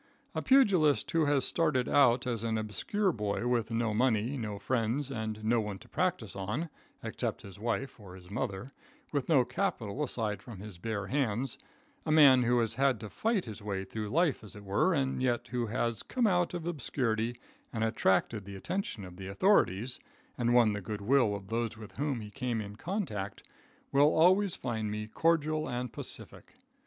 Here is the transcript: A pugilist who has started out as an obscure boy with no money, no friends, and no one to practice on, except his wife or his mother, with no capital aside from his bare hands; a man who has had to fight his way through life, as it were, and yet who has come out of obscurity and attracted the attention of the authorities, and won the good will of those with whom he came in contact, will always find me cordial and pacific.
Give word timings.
A 0.33 0.41
pugilist 0.41 1.11
who 1.11 1.25
has 1.25 1.45
started 1.45 1.87
out 1.87 2.25
as 2.25 2.43
an 2.43 2.57
obscure 2.57 3.11
boy 3.11 3.45
with 3.45 3.69
no 3.69 3.93
money, 3.93 4.35
no 4.35 4.57
friends, 4.57 5.11
and 5.11 5.43
no 5.43 5.61
one 5.61 5.77
to 5.77 5.87
practice 5.87 6.35
on, 6.35 6.69
except 7.03 7.43
his 7.43 7.59
wife 7.59 7.99
or 7.99 8.15
his 8.15 8.27
mother, 8.31 8.73
with 9.11 9.29
no 9.29 9.45
capital 9.45 10.01
aside 10.01 10.41
from 10.41 10.59
his 10.59 10.79
bare 10.79 11.05
hands; 11.05 11.59
a 12.03 12.11
man 12.11 12.41
who 12.41 12.57
has 12.61 12.73
had 12.73 12.99
to 13.01 13.11
fight 13.11 13.45
his 13.45 13.61
way 13.61 13.83
through 13.85 14.09
life, 14.09 14.43
as 14.43 14.55
it 14.55 14.63
were, 14.63 14.91
and 14.91 15.21
yet 15.21 15.49
who 15.49 15.67
has 15.67 16.01
come 16.01 16.25
out 16.25 16.55
of 16.55 16.65
obscurity 16.65 17.37
and 17.71 17.83
attracted 17.83 18.43
the 18.43 18.55
attention 18.55 19.05
of 19.05 19.17
the 19.17 19.27
authorities, 19.27 19.99
and 20.35 20.55
won 20.55 20.73
the 20.73 20.81
good 20.81 21.01
will 21.01 21.35
of 21.35 21.49
those 21.49 21.77
with 21.77 21.91
whom 21.97 22.21
he 22.21 22.31
came 22.31 22.59
in 22.59 22.75
contact, 22.75 23.43
will 23.91 24.15
always 24.17 24.55
find 24.55 24.89
me 24.89 25.05
cordial 25.05 25.69
and 25.69 25.93
pacific. 25.93 26.55